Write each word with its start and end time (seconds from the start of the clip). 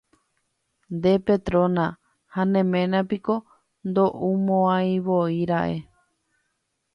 nde 0.95 1.13
Petrona, 1.25 1.85
ha 2.33 2.41
ne 2.51 2.61
ména 2.71 2.99
piko 3.09 3.35
ndoumo'ãivoira'e 3.87 5.77